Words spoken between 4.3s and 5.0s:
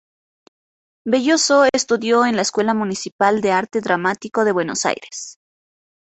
de Buenos